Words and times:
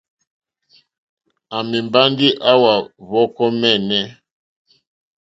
À 1.55 1.57
mɛ̀ndɛ́ 1.69 2.05
ndí 2.11 2.27
áwà 2.51 2.73
hwɔ́kɔ́ 3.07 3.47
!mɛ́ɛ́nɛ́. 3.59 4.03